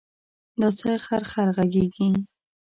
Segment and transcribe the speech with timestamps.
[0.59, 2.07] دا څه خرخر غږېږې.